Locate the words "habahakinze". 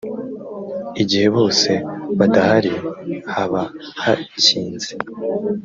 3.33-4.91